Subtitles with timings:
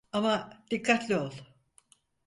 [0.11, 1.31] Ama dikkatli ol.